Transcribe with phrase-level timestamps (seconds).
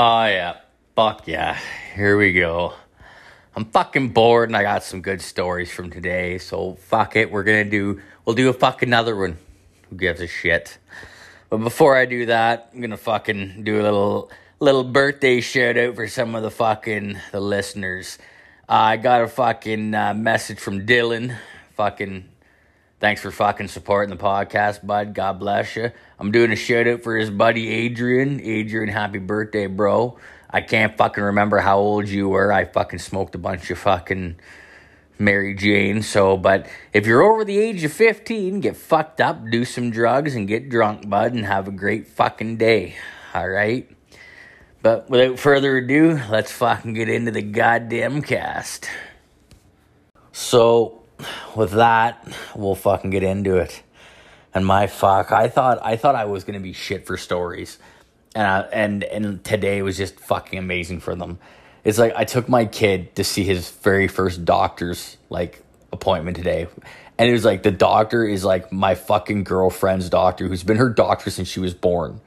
[0.00, 0.58] Oh yeah.
[0.94, 1.58] Fuck yeah.
[1.96, 2.72] Here we go.
[3.56, 7.32] I'm fucking bored and I got some good stories from today, so fuck it.
[7.32, 9.36] We're gonna do we'll do a fuck another one.
[9.90, 10.78] Who gives a shit?
[11.50, 14.30] But before I do that, I'm gonna fucking do a little
[14.60, 18.18] little birthday shout out for some of the fucking the listeners.
[18.68, 21.36] Uh, I got a fucking uh, message from Dylan.
[21.74, 22.24] Fucking
[23.00, 25.14] thanks for fucking supporting the podcast, bud.
[25.14, 25.90] God bless you.
[26.18, 28.40] I'm doing a shout out for his buddy Adrian.
[28.40, 30.18] Adrian, happy birthday, bro.
[30.50, 32.52] I can't fucking remember how old you were.
[32.52, 34.36] I fucking smoked a bunch of fucking
[35.18, 36.02] Mary Jane.
[36.02, 40.34] So, but if you're over the age of 15, get fucked up, do some drugs,
[40.34, 42.96] and get drunk, bud, and have a great fucking day.
[43.34, 43.90] All right?
[44.80, 48.88] But without further ado, let's fucking get into the goddamn cast.
[50.32, 51.02] So,
[51.56, 53.82] with that, we'll fucking get into it.
[54.54, 57.78] And my fuck, I thought I thought I was gonna be shit for stories,
[58.34, 61.38] and I, and and today was just fucking amazing for them.
[61.84, 66.66] It's like I took my kid to see his very first doctor's like appointment today,
[67.18, 70.88] and it was like the doctor is like my fucking girlfriend's doctor, who's been her
[70.88, 72.20] doctor since she was born.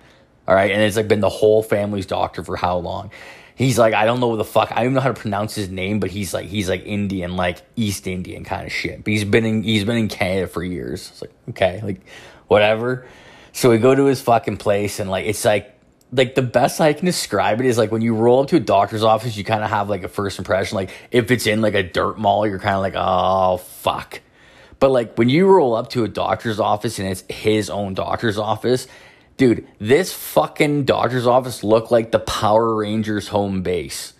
[0.47, 3.11] All right, and it's like been the whole family's doctor for how long?
[3.61, 4.71] He's like, I don't know what the fuck.
[4.71, 7.35] I don't even know how to pronounce his name, but he's like, he's like Indian,
[7.35, 9.03] like East Indian kind of shit.
[9.03, 11.09] But he's been in, he's been in Canada for years.
[11.09, 12.01] It's like, okay, like,
[12.47, 13.05] whatever.
[13.53, 15.77] So we go to his fucking place, and like, it's like,
[16.11, 18.59] like the best I can describe it is like when you roll up to a
[18.59, 20.75] doctor's office, you kind of have like a first impression.
[20.75, 24.21] Like if it's in like a dirt mall, you're kind of like, oh fuck.
[24.79, 28.37] But like when you roll up to a doctor's office and it's his own doctor's
[28.37, 28.87] office,
[29.41, 34.13] Dude, this fucking doctor's office looked like the Power Rangers home base.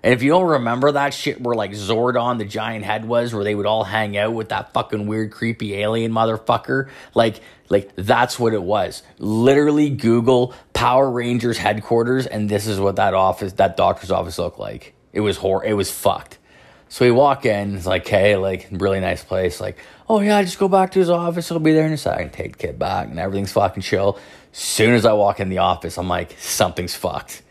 [0.00, 3.42] And if you don't remember that shit where like Zordon the giant head was, where
[3.42, 8.38] they would all hang out with that fucking weird, creepy alien motherfucker, like like that's
[8.38, 9.02] what it was.
[9.18, 14.60] Literally Google Power Rangers headquarters, and this is what that office, that doctor's office looked
[14.60, 14.94] like.
[15.12, 16.38] It was hor it was fucked.
[16.90, 19.60] So we walk in, it's like, hey, like really nice place.
[19.60, 19.78] Like,
[20.08, 21.48] oh yeah, just go back to his office.
[21.48, 22.32] He'll be there in a second.
[22.32, 24.18] Take the kid back, and everything's fucking chill.
[24.50, 27.42] Soon as I walk in the office, I'm like, something's fucked.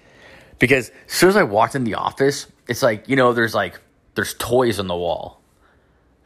[0.59, 3.79] Because as soon as I walked in the office, it's like, you know, there's like,
[4.15, 5.38] there's toys on the wall.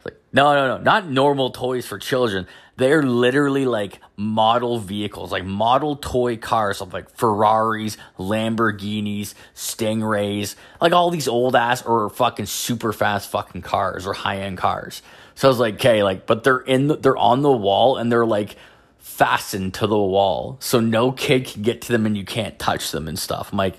[0.04, 2.46] Like, no, no, no, not normal toys for children.
[2.76, 10.92] They're literally like model vehicles, like model toy cars of like Ferraris, Lamborghinis, Stingrays, like
[10.92, 15.02] all these old ass or fucking super fast fucking cars or high end cars.
[15.36, 18.10] So I was like, okay, like, but they're in, the, they're on the wall and
[18.10, 18.56] they're like,
[18.98, 22.90] fastened to the wall so no kid can get to them and you can't touch
[22.90, 23.52] them and stuff.
[23.52, 23.78] I'm like,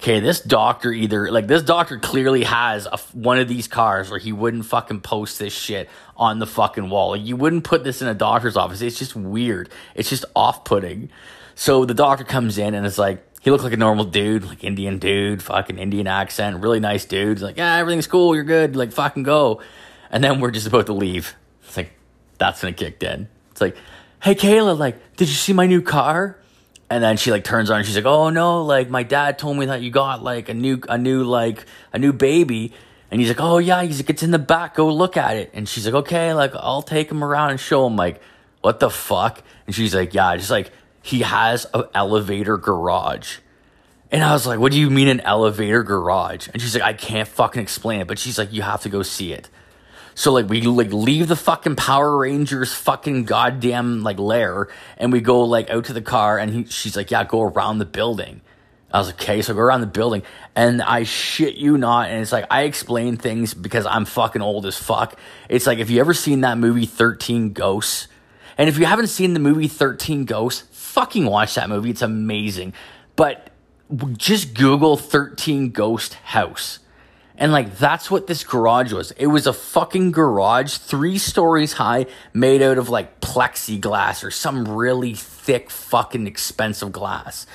[0.00, 4.18] okay, this doctor either like this doctor clearly has a, one of these cars or
[4.18, 7.10] he wouldn't fucking post this shit on the fucking wall.
[7.10, 8.80] Like you wouldn't put this in a doctor's office.
[8.80, 9.68] It's just weird.
[9.94, 11.10] It's just off-putting.
[11.54, 14.62] So the doctor comes in and it's like he looked like a normal dude, like
[14.64, 17.38] Indian dude, fucking Indian accent, really nice dude.
[17.38, 19.62] He's like, yeah, everything's cool, you're good, like fucking go.
[20.10, 21.34] And then we're just about to leave.
[21.64, 21.92] It's like
[22.38, 23.28] that's when it kicked in.
[23.50, 23.76] It's like
[24.22, 26.38] hey Kayla, like, did you see my new car?
[26.90, 29.56] And then she like turns on and she's like, oh no, like my dad told
[29.58, 32.72] me that you got like a new, a new, like a new baby.
[33.10, 35.50] And he's like, oh yeah, he's like, it's in the back, go look at it.
[35.52, 38.20] And she's like, okay, like I'll take him around and show him like,
[38.62, 39.42] what the fuck?
[39.66, 40.70] And she's like, yeah, just like,
[41.02, 43.38] he has an elevator garage.
[44.10, 46.48] And I was like, what do you mean an elevator garage?
[46.52, 49.02] And she's like, I can't fucking explain it, but she's like, you have to go
[49.02, 49.50] see it.
[50.18, 55.20] So like we like leave the fucking Power Rangers fucking goddamn like lair and we
[55.20, 58.40] go like out to the car and he, she's like, yeah, go around the building.
[58.92, 60.24] I was like, okay, so go around the building
[60.56, 62.10] and I shit you not.
[62.10, 65.16] And it's like, I explain things because I'm fucking old as fuck.
[65.48, 68.08] It's like, if you ever seen that movie 13 Ghosts,
[68.58, 71.90] and if you haven't seen the movie 13 Ghosts, fucking watch that movie.
[71.90, 72.74] It's amazing.
[73.14, 73.50] But
[74.16, 76.80] just Google 13 Ghost House
[77.38, 79.12] and like that's what this garage was.
[79.12, 84.66] It was a fucking garage, three stories high, made out of like plexiglass or some
[84.66, 87.46] really thick fucking expensive glass.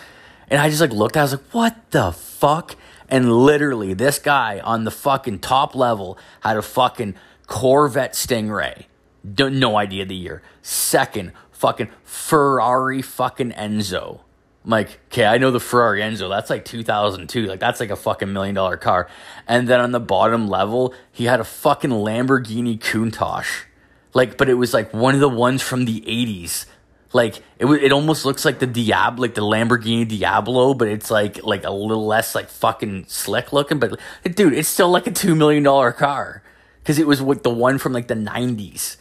[0.48, 2.78] And I just like looked, I was like, what the fuck?
[3.10, 7.16] And literally, this guy on the fucking top level had a fucking
[7.48, 8.86] Corvette Stingray.
[9.24, 10.42] No idea the year.
[10.62, 14.22] Second, fucking Ferrari fucking Enzo.
[14.64, 16.30] I'm like, okay, I know the Ferrari Enzo.
[16.30, 17.48] That's like 2002.
[17.48, 19.10] Like, that's like a fucking million dollar car.
[19.48, 23.66] And then on the bottom level, he had a fucking Lamborghini Countach.
[24.14, 26.66] Like, but it was like one of the ones from the 80s.
[27.12, 31.44] Like, it, it almost looks like the Diablo, like the Lamborghini Diablo, but it's like,
[31.44, 33.80] like a little less like fucking slick looking.
[33.80, 35.64] But dude, it's still like a $2 million
[35.94, 36.42] car.
[36.86, 38.98] Cause it was with the one from like the 90s.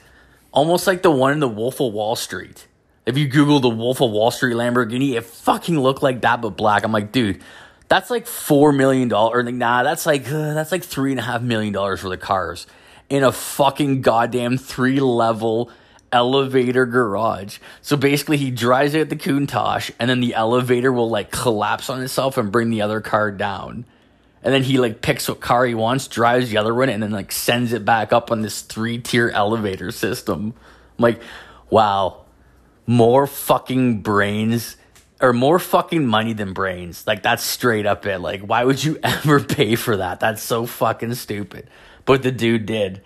[0.52, 2.66] Almost like the one in the Wolf of Wall Street.
[3.04, 6.50] If you Google the Wolf of Wall Street Lamborghini, it fucking looked like that, but
[6.50, 6.84] black.
[6.84, 7.42] I'm like, dude,
[7.92, 9.44] That's like four million dollars.
[9.44, 12.16] Like, nah, that's like uh, that's like three and a half million dollars for the
[12.16, 12.66] cars
[13.10, 15.70] in a fucking goddamn three level
[16.10, 17.58] elevator garage.
[17.82, 22.02] So basically, he drives at the Countach, and then the elevator will like collapse on
[22.02, 23.84] itself and bring the other car down.
[24.42, 27.10] And then he like picks what car he wants, drives the other one, and then
[27.10, 30.54] like sends it back up on this three tier elevator system.
[30.98, 31.20] I'm like,
[31.68, 32.21] wow,
[32.86, 34.76] more fucking brains
[35.20, 37.06] or more fucking money than brains.
[37.06, 38.18] Like that's straight up it.
[38.18, 40.20] Like why would you ever pay for that?
[40.20, 41.68] That's so fucking stupid.
[42.04, 43.02] But the dude did.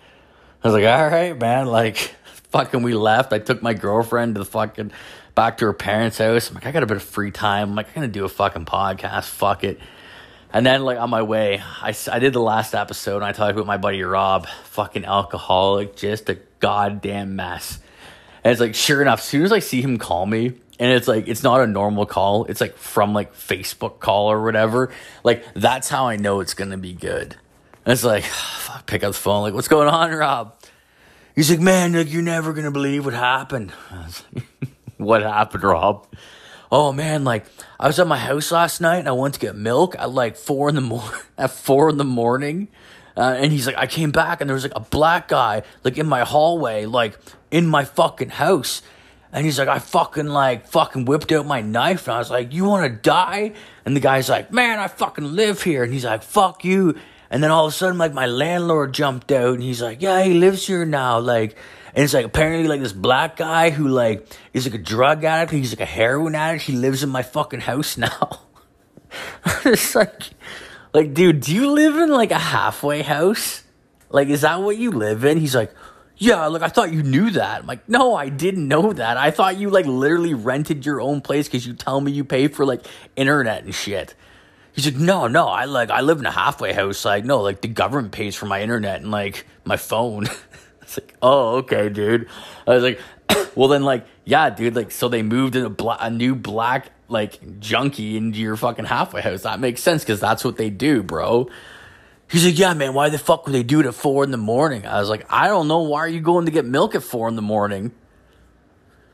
[0.63, 1.67] I was like, all right, man.
[1.67, 1.97] Like
[2.51, 3.33] fucking we left.
[3.33, 4.91] I took my girlfriend to the fucking
[5.35, 6.49] back to her parents' house.
[6.49, 7.69] I'm like, I got a bit of free time.
[7.69, 9.25] I'm like, I'm gonna do a fucking podcast.
[9.25, 9.79] Fuck it.
[10.51, 13.51] And then, like, on my way, I, I did the last episode and I talked
[13.51, 17.79] about my buddy Rob, fucking alcoholic, just a goddamn mess.
[18.47, 21.05] And it's like, sure enough, as soon as I see him call me, and it's
[21.05, 24.89] like it's not a normal call it's like from like facebook call or whatever
[25.23, 27.35] like that's how i know it's gonna be good.
[27.83, 30.55] And it's like fuck, pick up the phone like what's going on rob?
[31.35, 33.73] He's like man like you're never gonna believe what happened.
[33.91, 36.07] Like, what happened rob?
[36.71, 37.47] Oh man like
[37.81, 40.37] i was at my house last night and i went to get milk at like
[40.37, 42.69] four in the morning at four in the morning
[43.17, 45.97] uh, and he's like i came back and there was like a black guy like
[45.97, 47.17] in my hallway like
[47.51, 48.81] in my fucking house
[49.31, 52.07] and he's like, I fucking like fucking whipped out my knife.
[52.07, 53.53] And I was like, You wanna die?
[53.85, 55.83] And the guy's like, Man, I fucking live here.
[55.83, 56.95] And he's like, Fuck you.
[57.29, 60.23] And then all of a sudden, like my landlord jumped out and he's like, Yeah,
[60.23, 61.19] he lives here now.
[61.19, 61.57] Like,
[61.93, 65.51] and it's like apparently like this black guy who like is like a drug addict.
[65.51, 66.63] He's like a heroin addict.
[66.63, 68.41] He lives in my fucking house now.
[69.65, 70.23] it's like,
[70.93, 73.63] like, dude, do you live in like a halfway house?
[74.09, 75.37] Like, is that what you live in?
[75.37, 75.73] He's like,
[76.17, 77.61] yeah, like I thought you knew that.
[77.61, 79.17] I'm like, no, I didn't know that.
[79.17, 82.47] I thought you like literally rented your own place because you tell me you pay
[82.47, 82.85] for like
[83.15, 84.15] internet and shit.
[84.73, 87.03] He's like, no, no, I like I live in a halfway house.
[87.05, 90.27] Like, no, like the government pays for my internet and like my phone.
[90.81, 92.27] it's like, oh, okay, dude.
[92.65, 92.99] I was like,
[93.55, 94.75] well then, like, yeah, dude.
[94.75, 98.85] Like, so they moved in a, bla- a new black like junkie into your fucking
[98.85, 99.43] halfway house.
[99.43, 101.49] That makes sense because that's what they do, bro.
[102.29, 104.37] He's like, yeah, man, why the fuck would they do it at four in the
[104.37, 104.85] morning?
[104.85, 105.79] I was like, I don't know.
[105.79, 107.91] Why are you going to get milk at four in the morning?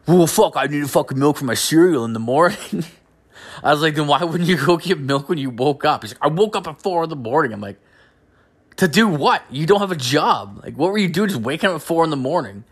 [0.08, 2.58] Well, fuck, I need fucking milk for my cereal in the morning.
[3.64, 6.02] I was like, then why wouldn't you go get milk when you woke up?
[6.04, 7.54] He's like, I woke up at four in the morning.
[7.54, 7.80] I'm like,
[8.78, 9.44] to do what?
[9.52, 10.62] You don't have a job.
[10.64, 12.64] Like, what were you doing just waking up at four in the morning?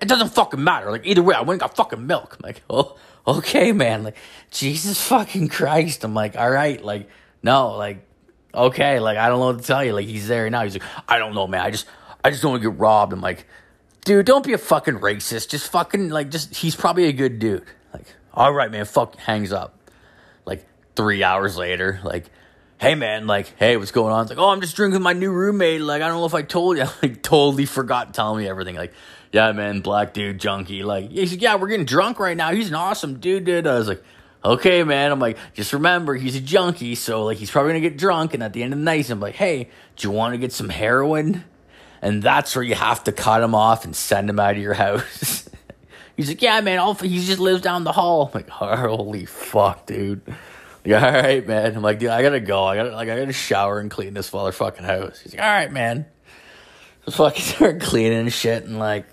[0.00, 0.90] It doesn't fucking matter.
[0.90, 2.38] Like, either way, I went and got fucking milk.
[2.38, 2.96] I'm like, oh,
[3.26, 4.04] okay, man.
[4.04, 4.16] Like,
[4.50, 6.04] Jesus fucking Christ.
[6.04, 6.82] I'm like, all right.
[6.84, 7.08] Like,
[7.42, 8.06] no, like,
[8.54, 9.92] okay, like I don't know what to tell you.
[9.92, 10.62] Like he's there now.
[10.64, 11.60] He's like, I don't know, man.
[11.60, 11.86] I just
[12.24, 13.12] I just don't want to get robbed.
[13.12, 13.46] I'm like,
[14.04, 15.48] dude, don't be a fucking racist.
[15.48, 17.64] Just fucking like just he's probably a good dude.
[17.92, 19.78] Like, all right, man, fuck hangs up.
[20.44, 20.66] Like
[20.96, 22.26] three hours later, like,
[22.80, 24.22] hey man, like, hey, what's going on?
[24.22, 25.80] It's like, oh, I'm just drinking with my new roommate.
[25.80, 26.82] Like, I don't know if I told you.
[26.84, 28.76] I like totally forgot telling me everything.
[28.76, 28.92] Like,
[29.32, 30.82] yeah, man, black dude, junkie.
[30.82, 32.52] Like, he's like, yeah, we're getting drunk right now.
[32.52, 33.66] He's an awesome dude, dude.
[33.66, 34.04] I was like,
[34.44, 35.10] okay, man.
[35.10, 38.34] I'm like, just remember, he's a junkie, so like he's probably gonna get drunk.
[38.34, 40.52] And at the end of the night, I'm like, hey, do you want to get
[40.52, 41.44] some heroin?
[42.02, 44.74] And that's where you have to cut him off and send him out of your
[44.74, 45.48] house.
[46.16, 46.78] he's like, yeah, man.
[46.78, 48.30] I'll, he just lives down the hall.
[48.34, 50.20] I'm like, holy fuck, dude.
[50.84, 51.76] Like, all right, man.
[51.76, 52.64] I'm like, dude, I gotta go.
[52.64, 55.20] I gotta like, I gotta shower and clean this motherfucking house.
[55.20, 56.06] He's like, all right, man.
[57.10, 59.06] Fucking start cleaning shit and like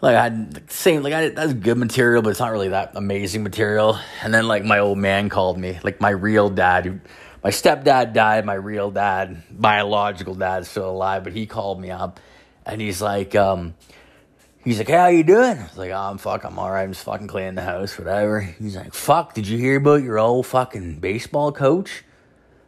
[0.00, 3.42] like I had same like I that's good material, but it's not really that amazing
[3.42, 3.98] material.
[4.22, 7.00] And then like my old man called me, like my real dad.
[7.42, 8.44] My stepdad died.
[8.44, 12.20] My real dad, biological dad, still alive, but he called me up,
[12.66, 13.74] and he's like, um,
[14.62, 15.58] he's like, hey, how you doing?
[15.58, 16.82] I was like, oh, I'm fuck, I'm all right.
[16.82, 18.40] I'm just fucking cleaning the house, whatever.
[18.40, 22.04] He's like, fuck, did you hear about your old fucking baseball coach?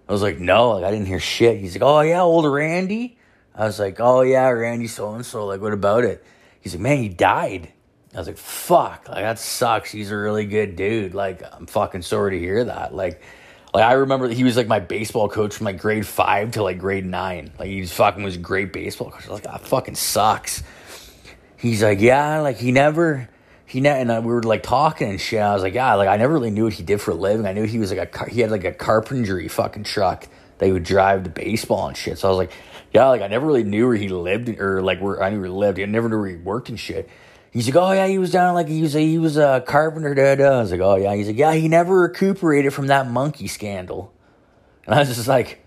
[0.09, 1.59] I was like, no, like I didn't hear shit.
[1.59, 3.19] He's like, oh yeah, old Randy.
[3.55, 5.47] I was like, oh yeah, Randy so and so.
[5.47, 6.25] Like, what about it?
[6.61, 7.73] He's like, man, he died.
[8.15, 9.91] I was like, fuck, like that sucks.
[9.91, 11.15] He's a really good dude.
[11.15, 12.95] Like, I'm fucking sorry to hear that.
[12.95, 13.23] Like,
[13.73, 16.63] like I remember that he was like my baseball coach from like grade five to
[16.63, 17.53] like grade nine.
[17.59, 19.29] Like he was fucking was great baseball coach.
[19.29, 20.63] Like, that fucking sucks.
[21.57, 23.31] He's like, yeah, like he never,
[23.65, 25.41] he ne- and I, we were like talking and shit.
[25.41, 27.47] I was like, yeah, like I never really knew what he did for a living.
[27.47, 30.29] I knew he was like a car- he had like a carpentry fucking truck
[30.59, 32.19] that he would drive to baseball and shit.
[32.19, 32.53] So I was like,
[32.93, 35.47] yeah, like I never really knew where he lived or like where I knew where
[35.47, 35.81] he lived.
[35.81, 37.09] I never knew where he worked and shit.
[37.51, 40.15] He's like, oh yeah, he was down like he was a, he was a carpenter.
[40.15, 40.59] Da, da.
[40.59, 41.15] I was like, oh yeah.
[41.15, 44.13] He's like, yeah, he never recuperated from that monkey scandal.
[44.87, 45.65] And I was just like,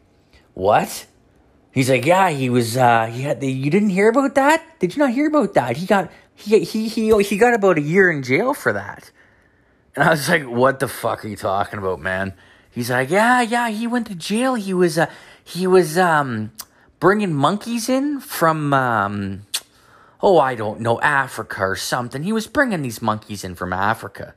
[0.53, 1.05] what?
[1.71, 2.77] He's like, yeah, he was.
[2.77, 3.51] uh He had the.
[3.51, 4.79] You didn't hear about that?
[4.79, 5.77] Did you not hear about that?
[5.77, 9.11] He got he he he he got about a year in jail for that.
[9.95, 12.33] And I was like, what the fuck are you talking about, man?
[12.69, 14.55] He's like, yeah, yeah, he went to jail.
[14.55, 15.09] He was, uh,
[15.41, 16.51] he was, um,
[17.05, 19.45] bringing monkeys in from, um,
[20.23, 22.23] oh, I don't know, Africa or something.
[22.23, 24.33] He was bringing these monkeys in from Africa.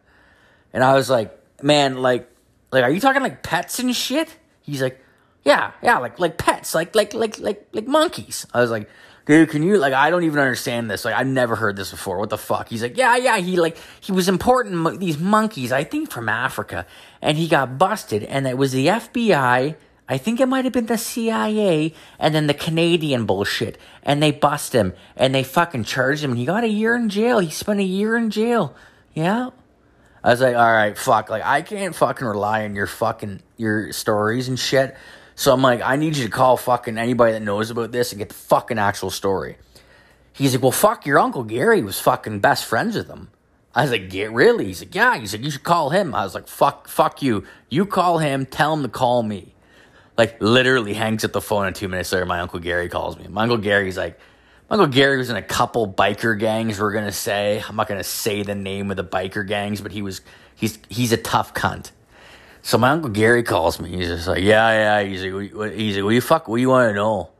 [0.75, 1.33] And I was like,
[1.63, 2.31] man, like,
[2.71, 4.37] like, are you talking like pets and shit?
[4.61, 5.03] He's like,
[5.45, 8.47] yeah, yeah, like, like pets, like, like, like, like, like monkeys.
[8.53, 8.91] I was like,
[9.25, 11.07] dude, can you, like, I don't even understand this.
[11.07, 12.19] Like, I've never heard this before.
[12.19, 12.69] What the fuck?
[12.69, 16.85] He's like, yeah, yeah, he, like, he was importing these monkeys, I think from Africa,
[17.23, 19.77] and he got busted, and it was the FBI.
[20.09, 23.77] I think it might have been the CIA and then the Canadian bullshit.
[24.03, 26.31] And they bust him and they fucking charged him.
[26.31, 27.41] And he got a year in jail.
[27.41, 28.75] He spent a year in jail.
[29.13, 29.51] Yeah.
[30.25, 31.29] I was like, all right, fuck.
[31.29, 34.97] Like, I can't fucking rely on your fucking, your stories and shit.
[35.35, 38.19] So I'm like, I need you to call fucking anybody that knows about this and
[38.19, 39.59] get the fucking actual story.
[40.33, 43.29] He's like, well, fuck, your Uncle Gary was fucking best friends with him.
[43.75, 44.67] I was like, get really?
[44.67, 45.17] He's like, yeah.
[45.19, 46.15] He's like, you should call him.
[46.15, 47.45] I was like, fuck, fuck you.
[47.69, 49.55] You call him, tell him to call me
[50.19, 53.27] like literally hangs up the phone and two minutes later my uncle gary calls me
[53.29, 54.19] my uncle gary's like
[54.69, 58.05] my uncle gary was in a couple biker gangs we're gonna say i'm not gonna
[58.05, 60.21] say the name of the biker gangs but he was
[60.55, 61.93] he's he's a tough cunt
[62.61, 65.97] so my uncle gary calls me he's just like yeah yeah he's like what, he's
[65.97, 67.31] like what you fuck what do you want to know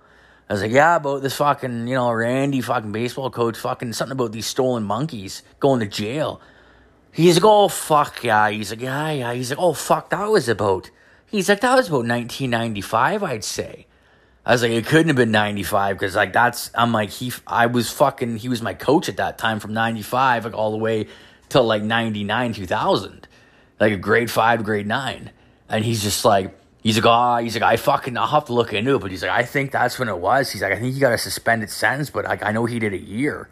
[0.49, 4.13] I was like, yeah, about this fucking, you know, Randy fucking baseball coach, fucking something
[4.13, 6.41] about these stolen monkeys going to jail.
[7.13, 8.49] He's like, oh, fuck, yeah.
[8.49, 9.35] He's like, yeah, yeah.
[9.35, 10.91] He's like, oh, fuck, that was about
[11.31, 13.87] He's like, that was about 1995, I'd say.
[14.47, 17.67] I was like, it couldn't have been 95 because, like, that's, I'm like, he, I
[17.67, 21.07] was fucking, he was my coach at that time from 95, like, all the way
[21.49, 23.29] till like 99, 2000,
[23.81, 25.31] like a grade five, grade nine.
[25.69, 28.73] And he's just like, he's like, oh, he's like, I fucking, I'll have to look
[28.73, 29.01] into it.
[29.01, 30.51] But he's like, I think that's when it was.
[30.51, 32.93] He's like, I think he got a suspended sentence, but like, I know he did
[32.93, 33.49] a year.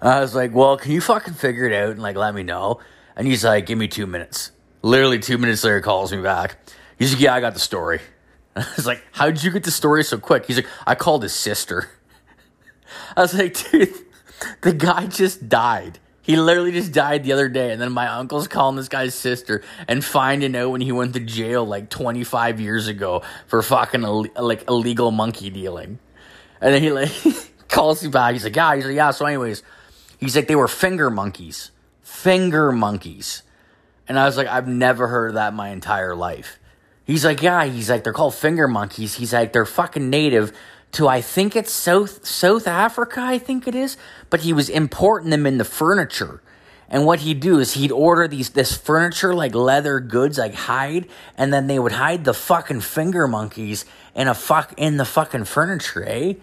[0.00, 2.80] I was like, well, can you fucking figure it out and like let me know?
[3.16, 4.52] And he's like, give me two minutes.
[4.82, 6.56] Literally two minutes later, calls me back.
[6.98, 8.00] He's like, yeah, I got the story.
[8.56, 10.46] I was like, how did you get the story so quick?
[10.46, 11.90] He's like, I called his sister.
[13.16, 13.94] I was like, dude,
[14.62, 15.98] the guy just died.
[16.22, 19.62] He literally just died the other day, and then my uncle's calling this guy's sister
[19.86, 24.68] and finding out when he went to jail like 25 years ago for fucking like
[24.68, 25.98] illegal monkey dealing.
[26.60, 27.10] And then he like
[27.68, 28.34] calls me back.
[28.34, 28.74] He's like, yeah.
[28.74, 29.10] He's like, yeah.
[29.12, 29.62] So, anyways,
[30.18, 31.70] he's like, they were finger monkeys,
[32.02, 33.42] finger monkeys,
[34.06, 36.57] and I was like, I've never heard of that my entire life.
[37.08, 39.14] He's like, yeah, he's like, they're called finger monkeys.
[39.14, 40.52] He's like, they're fucking native
[40.92, 43.96] to, I think it's South, South Africa, I think it is.
[44.28, 46.42] But he was importing them in the furniture.
[46.86, 51.08] And what he'd do is he'd order these, this furniture, like leather goods, like hide,
[51.38, 55.44] and then they would hide the fucking finger monkeys in a fuck, in the fucking
[55.44, 56.34] furniture, eh?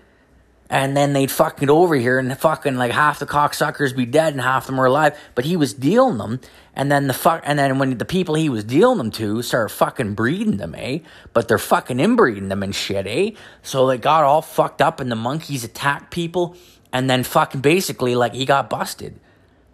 [0.70, 4.42] And then they'd fucking over here and fucking like half the cocksuckers be dead and
[4.42, 5.18] half them were alive.
[5.36, 6.40] But he was dealing them.
[6.74, 9.70] And then the fuck, and then when the people he was dealing them to started
[9.70, 11.00] fucking breeding them, eh?
[11.34, 13.32] But they're fucking inbreeding them and shit, eh?
[13.62, 16.56] So they got all fucked up and the monkeys attacked people.
[16.92, 19.20] And then fucking basically like he got busted.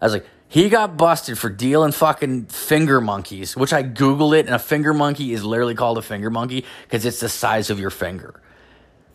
[0.02, 4.48] I was like, he got busted for dealing fucking finger monkeys, which I Googled it,
[4.48, 7.80] and a finger monkey is literally called a finger monkey because it's the size of
[7.80, 8.42] your finger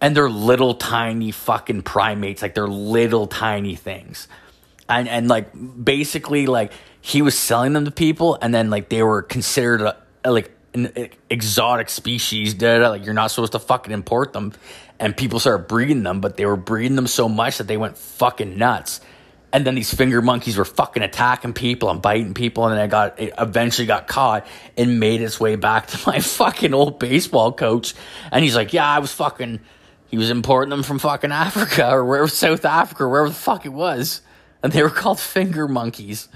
[0.01, 4.29] and they're little tiny fucking primates like they're little tiny things.
[4.89, 5.51] And and like
[5.83, 9.97] basically like he was selling them to people and then like they were considered a,
[10.25, 14.53] a, like an exotic species da, like you're not supposed to fucking import them.
[14.99, 17.97] And people started breeding them but they were breeding them so much that they went
[17.99, 19.01] fucking nuts.
[19.53, 22.91] And then these finger monkeys were fucking attacking people and biting people and then it
[22.91, 27.53] got it eventually got caught and made its way back to my fucking old baseball
[27.53, 27.95] coach.
[28.31, 29.61] And he's like yeah i was fucking
[30.09, 33.73] he was importing them from fucking Africa or wherever South Africa, wherever the fuck it
[33.73, 34.23] was,
[34.63, 36.29] and they were called finger monkeys.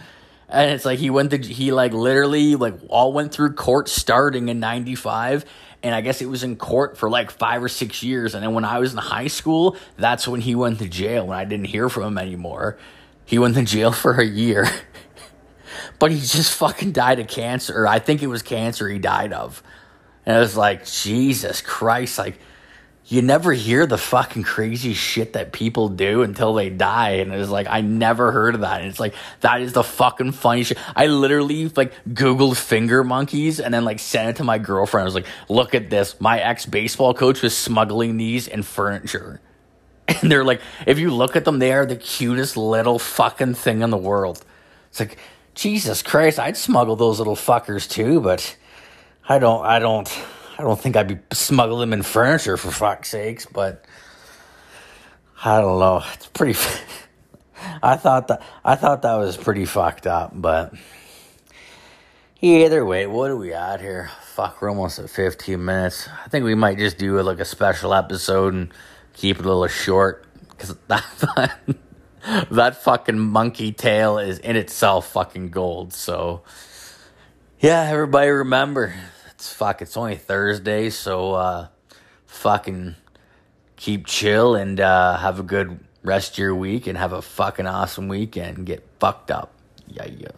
[0.49, 4.49] And it's like he went to he like literally like all went through court starting
[4.49, 5.45] in '95,
[5.83, 8.35] and I guess it was in court for like five or six years.
[8.35, 11.27] And then when I was in high school, that's when he went to jail.
[11.27, 12.79] When I didn't hear from him anymore,
[13.25, 14.67] he went to jail for a year.
[16.01, 17.87] but he just fucking died of cancer.
[17.87, 19.63] I think it was cancer he died of.
[20.27, 22.39] And it was like Jesus Christ, like
[23.11, 27.15] you never hear the fucking crazy shit that people do until they die.
[27.15, 28.83] And it's like, I never heard of that.
[28.83, 30.79] And it's like, that is the fucking funny shit.
[30.95, 35.03] I literally like Googled finger monkeys and then like sent it to my girlfriend.
[35.03, 36.21] I was like, look at this.
[36.21, 39.41] My ex baseball coach was smuggling these in furniture.
[40.23, 43.83] And they're like, if you look at them, they are the cutest little fucking thing
[43.83, 44.45] in the world.
[44.89, 45.17] It's like,
[45.55, 48.57] Jesus Christ, I'd smuggle those little fuckers too, but
[49.29, 50.09] I don't, I don't.
[50.61, 53.85] I don't think I'd be smuggling them in furniture for fuck's sakes, but
[55.43, 56.03] I don't know.
[56.13, 56.59] It's pretty.
[57.83, 60.75] I thought that I thought that was pretty fucked up, but
[62.41, 64.11] either way, what are we at here?
[64.41, 66.09] fuck, we're almost at 15 minutes.
[66.25, 68.73] I think we might just do like a special episode and
[69.13, 71.59] keep it a little short because that
[72.51, 75.93] that fucking monkey tale is in itself fucking gold.
[75.93, 76.43] So
[77.61, 78.95] yeah, everybody remember
[79.41, 79.81] it's fuck.
[79.81, 81.69] It's only Thursday, so uh,
[82.27, 82.95] fucking
[83.77, 87.67] keep chill and uh, have a good rest of your week and have a fucking
[87.67, 88.67] awesome weekend.
[88.67, 89.51] Get fucked up.
[89.89, 90.29] Yeah, yeah.